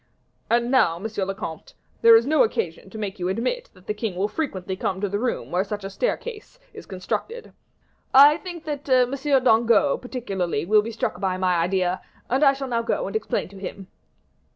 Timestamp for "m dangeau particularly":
8.89-10.65